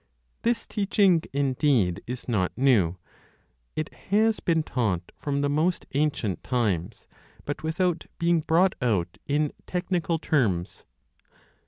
[0.41, 2.97] This teaching, indeed, is not new;
[3.75, 7.05] it has been taught from the most ancient times,
[7.45, 10.85] but without being brought out in technical terms.